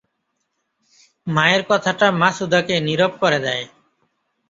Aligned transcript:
মায়ের 1.27 1.61
কথাটা 1.69 2.07
মাছুদাকে 2.21 2.75
নীরব 2.87 3.11
করে 3.21 3.39
দেয়। 3.45 3.65